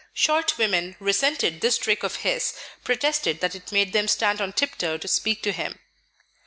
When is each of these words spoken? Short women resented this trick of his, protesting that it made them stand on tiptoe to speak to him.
Short 0.15 0.57
women 0.57 0.95
resented 0.99 1.61
this 1.61 1.77
trick 1.77 2.01
of 2.01 2.15
his, 2.25 2.55
protesting 2.83 3.37
that 3.37 3.53
it 3.53 3.71
made 3.71 3.93
them 3.93 4.07
stand 4.07 4.41
on 4.41 4.51
tiptoe 4.51 4.97
to 4.97 5.07
speak 5.07 5.43
to 5.43 5.51
him. 5.51 5.77